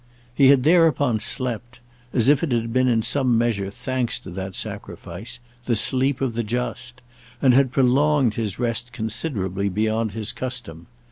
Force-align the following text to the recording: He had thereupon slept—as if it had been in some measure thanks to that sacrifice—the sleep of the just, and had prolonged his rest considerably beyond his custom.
He 0.33 0.47
had 0.47 0.63
thereupon 0.63 1.19
slept—as 1.19 2.27
if 2.27 2.41
it 2.41 2.51
had 2.51 2.73
been 2.73 2.87
in 2.87 3.03
some 3.03 3.37
measure 3.37 3.69
thanks 3.69 4.17
to 4.21 4.31
that 4.31 4.55
sacrifice—the 4.55 5.75
sleep 5.75 6.21
of 6.21 6.33
the 6.33 6.41
just, 6.43 7.03
and 7.39 7.53
had 7.53 7.71
prolonged 7.71 8.33
his 8.33 8.57
rest 8.57 8.93
considerably 8.93 9.69
beyond 9.69 10.13
his 10.13 10.31
custom. 10.31 10.87